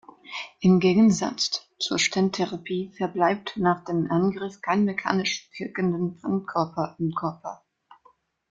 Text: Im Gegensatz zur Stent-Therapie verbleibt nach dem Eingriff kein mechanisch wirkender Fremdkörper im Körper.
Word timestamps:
Im 0.61 0.79
Gegensatz 0.79 1.69
zur 1.77 1.99
Stent-Therapie 1.99 2.91
verbleibt 2.97 3.57
nach 3.57 3.83
dem 3.83 4.09
Eingriff 4.11 4.59
kein 4.59 4.83
mechanisch 4.83 5.47
wirkender 5.59 6.19
Fremdkörper 6.21 6.95
im 6.97 7.13
Körper. 7.13 7.63